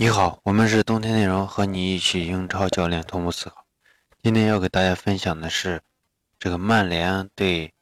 [0.00, 3.66] 你好，我们是冬天内容，和你一起英超教练同步思考。
[4.22, 5.82] 今天要给大家分享的是
[6.38, 7.74] 这个曼联对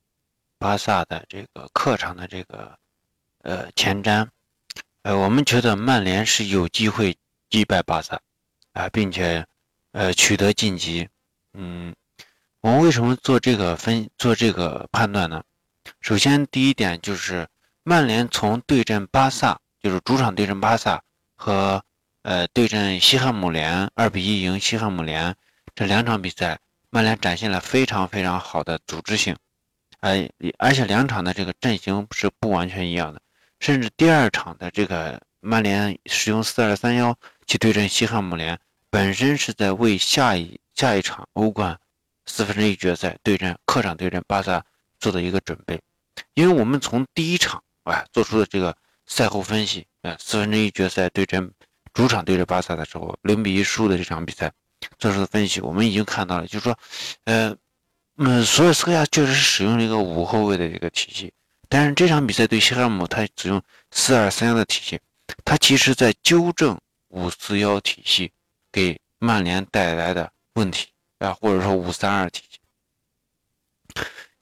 [0.57, 2.79] 巴萨的这个客场的这个
[3.43, 4.27] 呃前瞻。
[5.03, 7.15] 呃，我们觉得曼联是有机会
[7.51, 8.19] 击败巴萨
[8.73, 9.47] 啊，并且
[9.93, 11.07] 呃取得晋级。
[11.53, 11.95] 嗯，
[12.63, 15.45] 我们为什么做这个分做这个判断呢？
[16.01, 17.47] 首先，第一点就是
[17.83, 21.03] 曼联从对阵巴萨，就是主场对阵巴萨
[21.35, 21.85] 和
[22.27, 25.37] 呃，对阵西汉姆联二比一赢西汉姆联
[25.77, 26.59] 这两场比赛，
[26.91, 29.37] 曼联展现了非常非常好的组织性，
[30.01, 30.29] 呃，
[30.59, 33.23] 而且两场的这个阵型是不完全一样的，
[33.61, 38.59] 甚至第二场的这个曼联使用四二三幺去对阵西汉姆联，
[38.91, 41.79] 本身是在为下一下一场欧冠
[42.25, 44.65] 四分之一决赛对阵客场对阵巴萨
[44.99, 45.81] 做的一个准备，
[46.35, 51.53] 因为我们从第一场啊做出的这个赛后分析，呃，四分之一决赛对阵。
[51.97, 54.53] 主场对着巴萨的时候，零比一输的这场比赛，
[54.99, 56.79] 做出的分析，我们已经看到了，就是说，
[57.25, 57.57] 呃，
[58.19, 61.33] 嗯，索尔斯克亚确实是使用了一个五后卫的一个体系，
[61.71, 63.63] 但是这场比赛对西汉姆，他只用
[63.93, 65.01] 四二三幺的体系，
[65.43, 68.31] 他其实在纠正五四幺体系
[68.71, 70.89] 给曼联带来的问题
[71.21, 72.59] 啊，或者说五三二体系，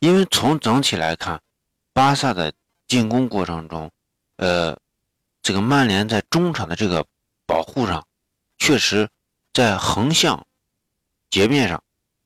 [0.01, 1.41] 因为从整体来看，
[1.93, 2.53] 巴萨的
[2.89, 3.89] 进攻过程中，
[4.39, 4.77] 呃，
[5.41, 7.07] 这个曼联在中场的这个。
[7.47, 8.07] 保护上，
[8.59, 9.09] 确实，
[9.53, 10.45] 在横向
[11.31, 11.83] 截面上，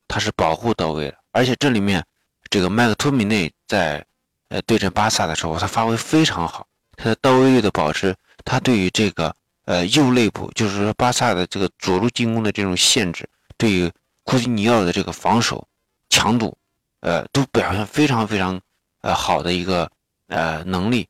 [0.07, 1.15] 它是保护到位了。
[1.31, 2.03] 而且这里面，
[2.49, 4.05] 这个麦克托米内在
[4.47, 13.91] 呃对阵巴萨的时候，他发挥非常好，他的到位率的保持，他对于这个呃右肋部，就是说巴萨的这个左路进攻的这种限制，对于
[14.23, 15.67] 库蒂尼奥的这个防守
[16.09, 16.57] 强度，
[17.01, 18.59] 呃，都表现非常非常
[19.01, 19.89] 呃好的一个
[20.27, 21.07] 呃能力，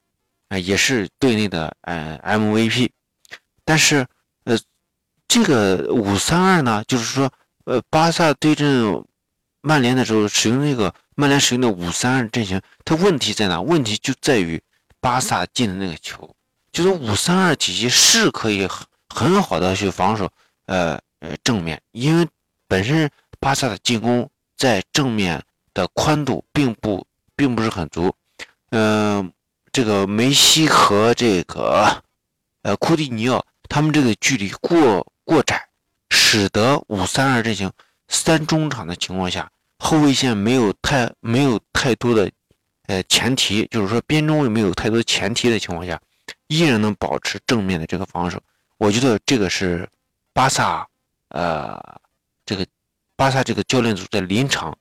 [0.50, 2.90] 呃，也是队内的呃 MVP。
[3.70, 4.04] 但是，
[4.46, 4.58] 呃，
[5.28, 7.32] 这个五三二呢，就是说，
[7.66, 9.06] 呃，巴萨对阵
[9.62, 13.62] 曼联的时候使用那个曼联使用的五三二阵型，它问题在哪？
[13.62, 14.60] 问题就在于
[15.00, 16.36] 巴萨进的那个球，
[16.72, 20.28] 就是五三二体系是可以很很好的去防守，
[20.66, 22.28] 呃呃正面，因为
[22.68, 23.08] 本身
[23.40, 24.28] 巴萨的进攻
[24.58, 25.40] 在正面
[25.76, 28.12] 的宽度并不并不是很足，
[28.72, 29.32] 嗯，
[29.72, 32.02] 这个梅西和这个
[32.64, 33.46] 呃库蒂尼奥。
[33.70, 35.64] 他们这个距离过过窄，
[36.10, 37.72] 使得五三二阵型
[38.08, 42.30] 三中场的情况下，后卫线没有太没有太多的
[42.88, 46.02] 呃前提，就是说边中卫没有太多前提的情况下，
[46.48, 48.42] 依然能保持正面的这个防守。
[48.78, 49.88] 我觉得这个是
[50.34, 50.88] 巴萨
[51.30, 51.80] 呃
[52.46, 52.66] 这个
[53.16, 54.76] 巴萨这个教练组在临场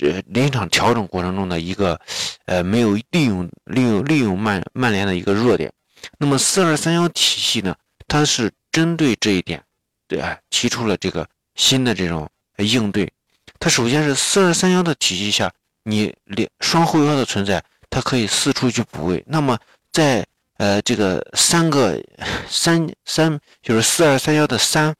[0.00, 1.98] 呃临场调整过程中的一个
[2.44, 5.72] 呃没有利用利用利用曼曼联的一个弱点。
[6.18, 7.74] 那么四二三幺体系呢？
[8.06, 9.62] 他是针对这一点，
[10.06, 12.28] 对啊，提出了这个新的这种
[12.58, 13.10] 应对。
[13.58, 15.50] 他首先是四二三幺的体系下，
[15.84, 19.22] 你两双后腰的存在，它可以四处去补位。
[19.26, 19.58] 那么
[19.92, 20.26] 在
[20.58, 21.98] 呃这个三个
[22.48, 24.94] 三三就是四二三幺的三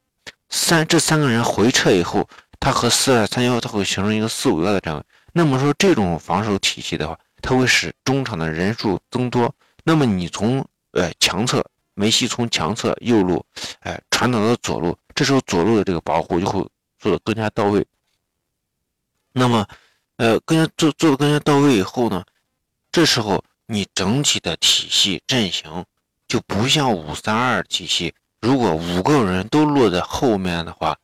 [0.48, 2.26] 三这三个人回撤以后，
[2.59, 5.03] 他和四二三幺它会形成一个四五幺的站位。
[5.32, 9.53] 那么说这种防守体系的话，它会使中场的人数增多。
[9.82, 11.65] 那么你从呃强侧。
[11.94, 13.44] 梅西从强侧右路，
[13.81, 16.69] 哎，传导到左路，这时候左路的这个保护就会
[16.99, 17.87] 做的更加到位。
[19.32, 19.65] 那么，
[20.16, 22.25] 呃，更加做做的更加到位以后呢，
[22.91, 25.84] 这时候你整体的体系阵型
[26.27, 30.97] 就不像五三二体系，如果五个人都落在后面的话，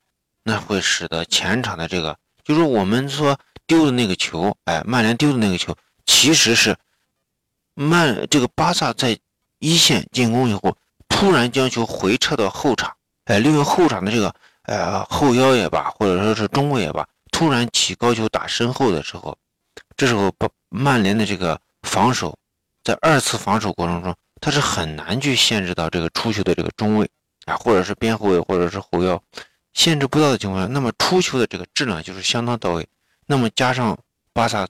[0.43, 6.77] 那会使得前场的这个，就是我们说丢的那个球，哎，曼联丢的那个球，其实是
[7.75, 9.17] 曼这个巴萨在。
[9.61, 10.77] 一线进攻以后，
[11.09, 12.93] 突然将球回撤到后场，
[13.27, 19.37] 哎，利用后场的这个呃后腰也罢，或者说是中卫也罢，突然起高球打身后的时候，
[19.97, 22.37] 这时候曼曼联的这个防守，
[22.83, 27.07] 在二次防守过程中，他是很难去限制到这个出球的这个中卫
[27.45, 29.23] 啊，或者是边后卫，或者是后腰，
[29.75, 32.89] 限制不到的情况下，那么出球的这个质量就是相当到位。
[33.27, 33.99] 那么加上
[34.33, 34.67] 巴萨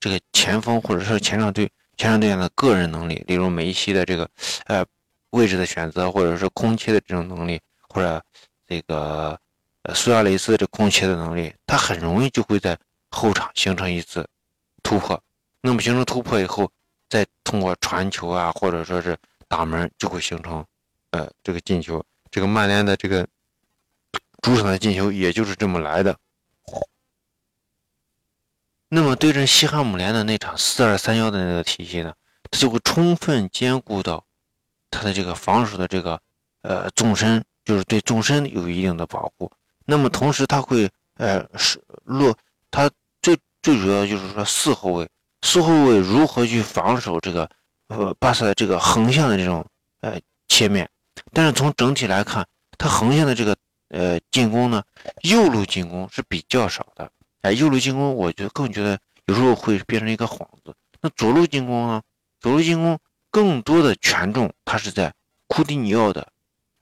[0.00, 1.70] 这个前锋或者说前场队。
[1.96, 4.28] 前场队员的个人能力，例如梅西的这个
[4.66, 4.84] 呃
[5.30, 8.22] 位置的选择，或者是空切的这种能力，或者
[8.66, 9.38] 这个
[9.82, 12.76] 呃苏亚雷斯这空切的能力，他很容易就会在
[13.10, 14.26] 后场形成一次
[14.82, 15.20] 突破。
[15.60, 16.70] 那么形成突破以后，
[17.08, 19.16] 再通过传球啊，或者说是
[19.46, 20.64] 打门，就会形成
[21.12, 22.04] 呃这个进球。
[22.30, 23.26] 这个曼联的这个
[24.40, 26.16] 主场的进球也就是这么来的。
[28.94, 32.12] 那么对阵西汉姆联的那场四二三幺的那个体系呢，
[32.50, 34.22] 它就会充分兼顾到
[34.90, 36.20] 他的这个防守的这个
[36.60, 39.50] 呃纵深就是对纵深有一定的保护。
[39.86, 42.36] 那么同时，他会呃是落，
[42.70, 42.90] 他
[43.22, 45.08] 最最主要就是说四后卫，
[45.40, 47.48] 四后卫如何去防守这个
[47.88, 49.64] 呃巴萨的这个横向的这种
[50.02, 50.86] 呃切面。
[51.32, 52.46] 但是从整体来看，
[52.76, 53.56] 他横向的这个
[53.88, 54.82] 呃进攻呢，
[55.22, 57.10] 右路进攻是比较少的。
[57.42, 60.74] 哎，右路进攻，我觉得更觉得有时候会变成一个幌子。
[61.00, 62.02] 那左路进攻呢？
[62.40, 62.98] 左路进攻
[63.30, 65.12] 更多的权重，它是在
[65.48, 66.26] 库蒂尼奥的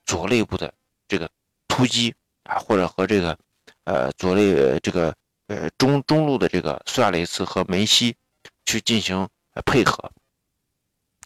[0.04, 0.72] 左肋部的
[1.08, 1.30] 这个
[1.66, 2.14] 突击
[2.44, 3.38] 啊，或者和这个
[3.84, 5.14] 呃左肋这个
[5.46, 8.14] 呃中中路的这个苏亚雷斯和梅西
[8.66, 9.28] 去进行
[9.64, 10.10] 配合。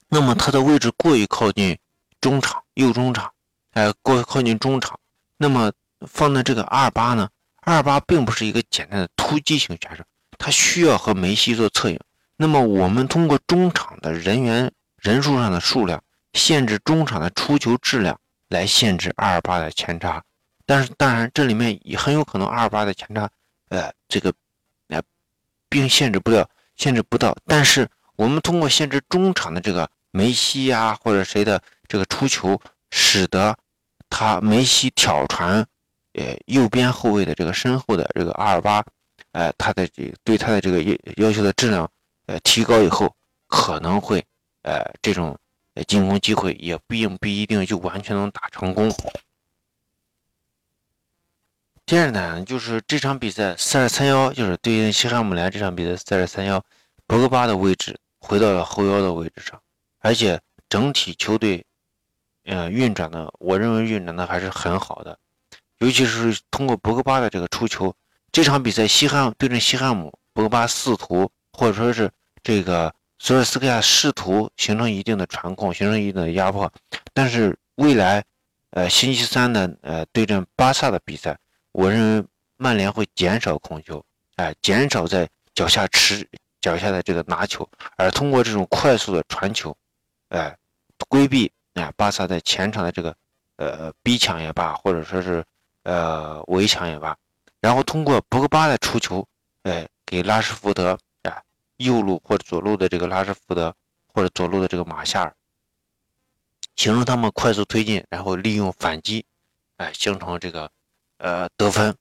[0.08, 1.76] 那么他的位置过于靠近
[2.20, 3.32] 中场，右中场，
[3.72, 4.98] 哎，过于靠近中场。
[5.36, 5.72] 那么
[6.06, 7.28] 放在这个阿尔巴呢？
[7.64, 10.04] 二八并不是一个简单的突击型选手，
[10.38, 11.98] 他需要和梅西做策应。
[12.36, 16.02] 那么我们通过中场的人员人数上的数量，
[16.34, 18.18] 限制中场的出球质量，
[18.48, 20.22] 来限制阿尔巴的前插。
[20.66, 23.28] 但是当然，这里面也很有可能阿尔巴的前插，
[23.68, 24.32] 呃，这个，
[24.88, 25.02] 呃，
[25.68, 27.36] 并限制不了，限制不到。
[27.46, 33.56] 但是我们通过限制中场的这个梅西呀，或者谁的这个出球，使得
[34.10, 35.66] 他梅西挑传。
[36.14, 38.84] 呃，右边后卫的这个身后的这个阿尔巴，
[39.32, 41.90] 呃，他的这对他的这个要要求的质量，
[42.26, 43.14] 呃，提高以后，
[43.48, 44.24] 可能会，
[44.62, 45.36] 呃，这种
[45.88, 48.88] 进攻机会也并不一定就完全能打成功。
[51.84, 56.64] 接着呢，就是这场比赛四二三幺，就是对应西汉姆联这场比赛四二三幺，
[57.06, 59.60] 博格巴的位置回到了后腰的位置上，
[59.98, 61.66] 而且整体球队，
[62.44, 65.18] 呃，运转的，我认为运转的还是很好的。
[65.84, 67.94] 尤其是通过博格巴的这个出球，
[68.32, 72.10] 这场比赛西汉对阵西汉姆，博格巴试图或者说是
[72.42, 76.72] 这个索尔斯克亚试图形成一定的传控，形成一定的压迫。
[77.12, 78.24] 但是未来，
[78.70, 81.36] 呃，星期三的呃对阵巴萨的比赛，
[81.72, 82.26] 我认为
[82.56, 84.02] 曼联会减少控球，
[84.36, 86.26] 哎，减少在脚下持
[86.62, 89.76] 脚下的这个拿球，而通过这种快速的传球，
[90.30, 90.56] 哎，
[91.10, 93.14] 规避哎巴萨在前场的这个
[93.56, 95.44] 呃逼抢也罢，或者说是。
[95.84, 97.16] 呃，围墙也罢，
[97.60, 99.26] 然后通过博格巴的出球，
[99.62, 101.42] 哎，给拉什福德啊，
[101.76, 103.74] 右路或者左路的这个拉什福德，
[104.06, 105.34] 或者左路的这个马夏尔，
[106.74, 109.26] 形成他们快速推进，然后利用反击，
[109.76, 110.70] 哎，形成这个
[111.18, 111.94] 呃得分，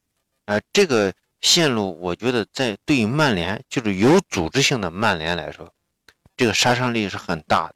[0.46, 5.70] 啊，这个线路我觉得在对于曼联，就是有组织性的曼联来说，
[6.38, 7.76] 这个杀伤力是很大的。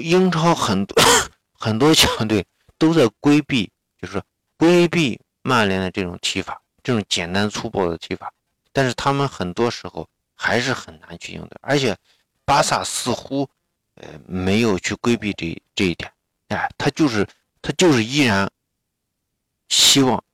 [0.00, 0.96] 英超很多
[1.58, 2.46] 很多强队
[2.78, 3.70] 都在规避，
[4.00, 4.22] 就是
[4.56, 5.20] 规避。
[5.46, 8.32] 曼联的这种踢法，这种简单粗暴的踢法，
[8.72, 11.94] 但是他们很多时候还是很难去应对，而且
[12.46, 13.46] 巴萨似乎
[13.96, 16.10] 呃没有去规避这这一点，
[16.48, 17.28] 哎，他就是
[17.60, 18.50] 他就是依然
[19.68, 20.24] 希望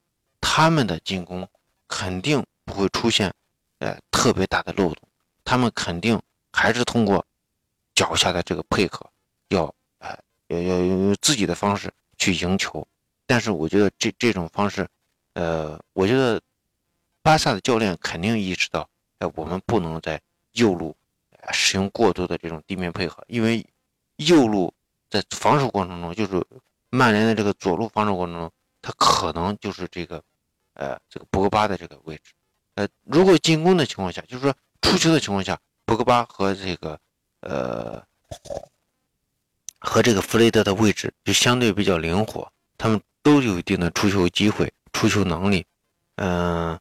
[0.40, 1.46] 他们的进攻
[1.88, 3.34] 肯定不会出现
[3.80, 5.08] 呃特别大的漏洞，
[5.44, 6.22] 他们肯定
[6.52, 7.26] 还是通过
[7.96, 9.10] 脚下的这个配合，
[9.48, 10.16] 要呃
[10.46, 12.86] 要要用自己的方式去赢球，
[13.26, 14.86] 但是我觉得这这种方式。
[15.40, 16.38] 呃，我觉得
[17.22, 18.86] 巴萨的教练肯定意识到，
[19.20, 20.20] 哎，我们不能在
[20.52, 20.94] 右路
[21.50, 23.64] 使用过多的这种地面配合，因为
[24.16, 24.70] 右路
[25.08, 26.44] 在防守过程中，就是
[26.90, 28.52] 曼联的这个左路防守过程中，
[28.82, 30.22] 他可能就是这个
[30.74, 32.34] 呃这个博格巴的这个位置。
[32.74, 37.00] 呃，如果进攻的情况下，就是说出球的情况下，博格巴和这个
[37.40, 38.04] 呃
[39.78, 44.70] 和这个弗雷德的位置就相对比较灵活，他们都有一定的出球机会。
[44.92, 45.66] 出球能力，
[46.16, 46.78] 嗯，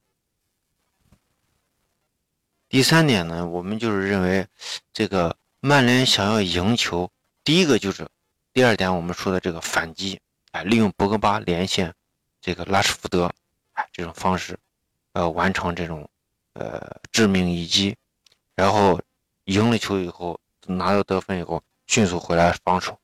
[2.67, 4.47] 第三点呢，我们就是认为，
[4.91, 7.09] 这个曼联想要赢球，
[7.43, 8.07] 第一个就是，
[8.51, 10.19] 第二点我们说的这个反击，
[10.51, 11.93] 哎，利用博格巴连线
[12.41, 13.31] 这个拉什福德，
[13.73, 14.57] 哎，这种方式，
[15.13, 16.09] 呃，完成这种
[16.53, 17.95] 呃致命一击，
[18.55, 18.99] 然后
[19.45, 22.99] 赢了球以后拿到得分以后，迅速回来防守，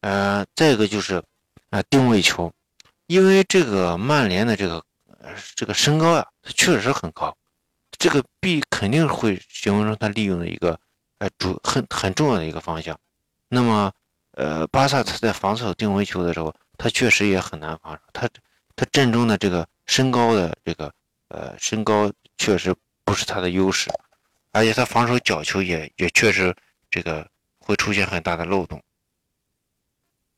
[0.00, 1.22] 呃，再一个就是
[1.70, 2.52] 啊定位球。
[3.10, 4.80] 因为这个曼联的这个
[5.18, 7.36] 呃这个身高呀，它确实很高，
[7.98, 10.78] 这个必肯定会形成他利用的一个
[11.18, 12.96] 呃主很很重要的一个方向。
[13.48, 13.92] 那么
[14.34, 18.00] 呃巴萨他在防守定位球的时候，他确实也很难防守。
[18.12, 18.28] 他
[18.76, 20.94] 他阵中的这个身高的这个
[21.30, 22.72] 呃身高确实
[23.04, 23.90] 不是他的优势，
[24.52, 26.54] 而且他防守角球也也确实
[26.88, 28.80] 这个会出现很大的漏洞。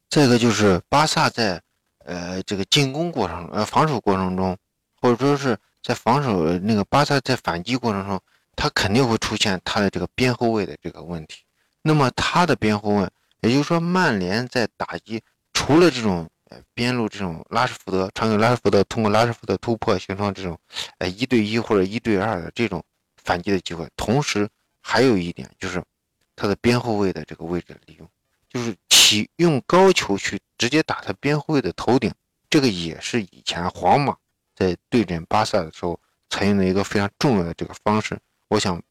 [0.08, 1.62] 再一个就是巴萨在。
[2.04, 4.56] 呃，这个进攻过程，呃，防守过程中，
[5.00, 8.20] 或者说是在防守那个巴萨在反击过程中，
[8.54, 11.42] 他肯定会出现他的这个边后卫的这个问题。
[11.82, 13.08] 那么他的边后卫，
[13.40, 15.20] 也就是说曼联在打击
[15.52, 20.56] 除了这种呃边路这种拉什福德，传给拉什福德，通过拉什福德突破形成这种
[20.98, 22.82] 呃一对一或者一对二的这种
[23.16, 23.88] 反击的机会。
[23.96, 24.48] 同时
[24.80, 25.82] 还有一点就是
[26.36, 28.08] 他的边后卫的这个位置利用，
[28.52, 32.12] 就是起用高球去直接打他边后卫的头顶，
[32.50, 34.16] 这个也是以前皇马
[34.54, 38.18] 在对阵巴萨的时候采用的一个非常重要的这个方式。
[38.48, 38.82] 我想。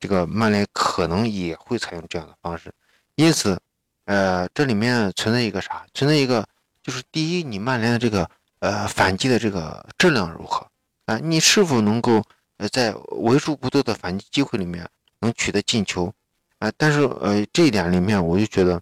[0.00, 2.70] 这个曼联可能也会采用这样的方式，
[3.14, 3.58] 因此，
[4.04, 5.86] 呃，这里面存在一个啥？
[5.94, 6.46] 存在一个
[6.82, 8.28] 就是第一，你曼联的这个
[8.58, 10.66] 呃反击的这个质量如何
[11.06, 11.16] 啊？
[11.16, 12.22] 你是否能够
[12.58, 14.86] 呃在为数不多的反击机会里面
[15.20, 16.12] 能取得进球
[16.58, 16.70] 啊？
[16.76, 18.78] 但是呃这一点里面，我就觉得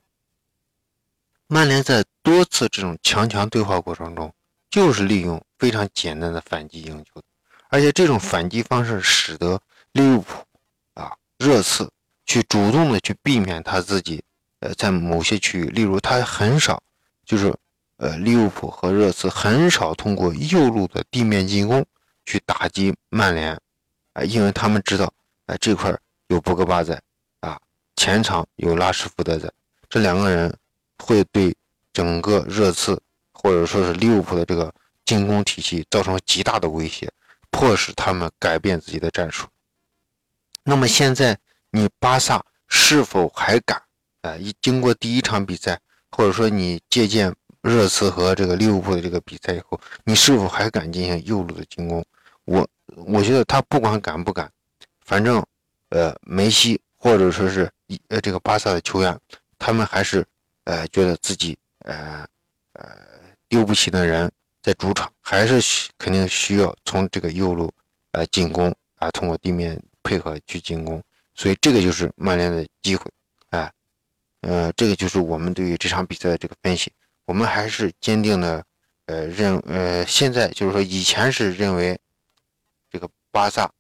[1.53, 4.33] 曼联在多次这种强强对话过程中，
[4.71, 7.21] 就是利用非常简单的反击赢球，
[7.69, 9.61] 而且这种反击方式使得
[9.93, 10.43] 利物浦
[10.95, 11.13] 啊。
[11.37, 11.91] 热刺
[12.25, 14.25] 去主动的去避免他自己，
[14.61, 16.83] 呃，在某些区域，例如他很少，
[17.27, 17.55] 就是
[17.99, 21.85] 呃，利物浦和热刺很少通过右路的地面进攻
[22.25, 23.53] 去打击曼联，
[24.15, 25.13] 啊，因为他们知道，
[25.45, 25.95] 啊，这块
[26.29, 26.99] 有博格巴在，
[27.41, 27.61] 啊，
[27.95, 29.53] 前场有拉什福德在，
[29.91, 30.57] 这两个人
[31.05, 31.55] 会对
[31.93, 33.01] 整个热刺
[33.33, 34.73] 或者说是利物浦的这个
[35.05, 37.11] 进攻体系造成极大的威胁，
[37.51, 39.49] 迫使他们改变自己的战术。
[40.63, 41.37] 那么现在
[41.71, 43.83] 你巴萨是否还敢？
[44.21, 45.81] 啊，一经过第一场比赛，
[46.13, 52.05] 或者说你借鉴热刺和这个利物浦的这个比赛以后，你是否还敢进行右路的进攻？
[52.45, 52.67] 我
[53.07, 54.49] 我觉得他不管敢不敢，
[55.05, 55.45] 反正
[55.89, 57.69] 呃梅西或者说是
[58.07, 59.19] 呃这个巴萨的球员，
[59.59, 60.25] 他们还是
[60.65, 62.27] 呃觉得自己呃
[62.73, 62.97] 呃
[63.49, 64.31] 丢不起的人
[64.63, 67.73] 在主场，还是肯定需要从这个右路
[68.13, 69.81] 呃进攻啊，通过地面。
[70.05, 71.01] 配合去进攻，
[71.33, 73.09] 所以这个就是曼联的机会，
[73.51, 73.73] 哎，
[74.41, 76.91] 呃，这个就是我们对于这场比赛的这个分析。
[77.25, 78.65] 我们还是坚定的，
[79.07, 81.97] 呃，认呃，现在就是说，以前是认为
[82.91, 83.71] 这个巴萨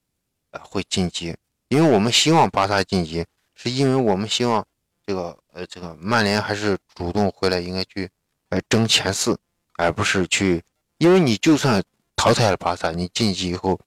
[0.52, 1.36] 呃会晋级，
[1.66, 4.64] 因为我们希望巴萨晋级，是因为我们希望
[5.04, 8.10] 这个呃这个曼联还是主动回来，应该去
[8.50, 9.38] 呃争前四，
[9.76, 10.62] 而不是去，
[10.98, 11.82] 因为你就算
[12.16, 13.80] 淘汰了巴萨，你晋级以后，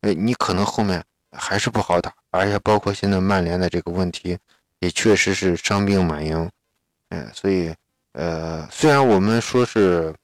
[0.00, 1.02] 呃，你可能后面。
[1.34, 4.36] 还是不好打，而且包括现在曼联的这个问题，
[4.80, 6.50] 也确实是伤病满营，
[7.08, 7.74] 嗯，所以，
[8.12, 10.14] 呃，虽然我们说是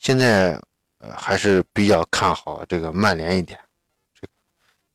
[0.00, 0.60] 现在，
[0.98, 3.56] 呃，还是比较看好这个曼联一点，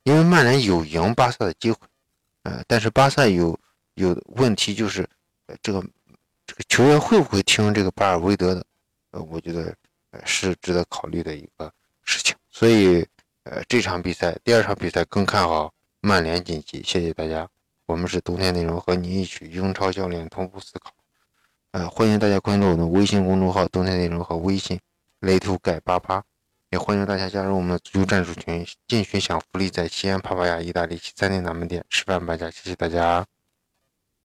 [0.02, 1.78] 因为曼联有赢巴萨的机会，
[2.42, 3.58] 呃，但是巴萨有
[3.94, 5.08] 有问题就是，
[5.62, 5.80] 这个
[6.46, 8.64] 这个球员会不会听这个巴尔韦德的？
[9.10, 9.74] 呃，我觉得
[10.24, 11.72] 是值得考虑的一个
[12.04, 13.06] 事情，所以。
[13.44, 16.82] 呃，这场比赛，第二场比赛更看好曼联晋级。
[16.82, 17.48] 谢谢大家，
[17.86, 20.92] 我们是冬天内容，和你一起英超教练同步思考。
[21.70, 24.78] 呃，欢迎大家关注我的微信公众号“冬天内容”和微信
[25.20, 26.22] “雷图盖八八”，
[26.68, 32.50] 也欢迎大家加入我们的足球战术群，进群享福利，在西安帕帕亚意大利西餐厅大门店吃饭半价。
[32.50, 33.24] 谢谢大家。